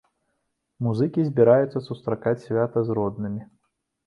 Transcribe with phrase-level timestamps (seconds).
[0.87, 3.41] Музыкі збіраюцца сустракаць свята з роднымі.